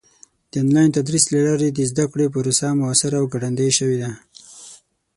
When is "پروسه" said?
2.33-2.67